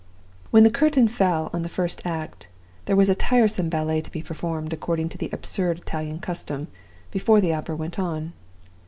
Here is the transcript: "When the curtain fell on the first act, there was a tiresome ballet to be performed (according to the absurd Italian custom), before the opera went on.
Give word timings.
"When 0.49 0.63
the 0.63 0.71
curtain 0.71 1.07
fell 1.07 1.51
on 1.53 1.61
the 1.61 1.69
first 1.69 2.01
act, 2.07 2.47
there 2.85 2.95
was 2.95 3.07
a 3.07 3.13
tiresome 3.13 3.69
ballet 3.69 4.01
to 4.01 4.09
be 4.09 4.23
performed 4.23 4.73
(according 4.73 5.09
to 5.09 5.17
the 5.19 5.29
absurd 5.31 5.77
Italian 5.77 6.17
custom), 6.17 6.69
before 7.11 7.39
the 7.39 7.53
opera 7.53 7.75
went 7.75 7.99
on. 7.99 8.33